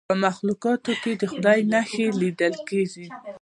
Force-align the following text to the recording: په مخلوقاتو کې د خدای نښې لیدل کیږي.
په 0.09 0.15
مخلوقاتو 0.25 0.91
کې 1.01 1.11
د 1.21 1.23
خدای 1.31 1.59
نښې 1.71 2.07
لیدل 2.21 2.53
کیږي. 2.67 3.07